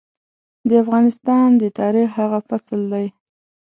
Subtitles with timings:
[0.69, 3.05] د افغانستان د تاريخ هغه فصل دی.